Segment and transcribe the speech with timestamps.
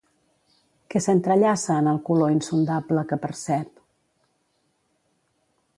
[0.93, 3.85] Què s'entrellaça en el color insondable que percep?